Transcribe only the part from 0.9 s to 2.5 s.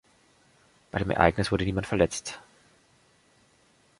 dem Ereignis wurde niemand verletzt.